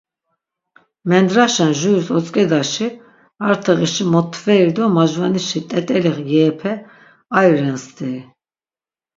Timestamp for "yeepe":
6.31-6.73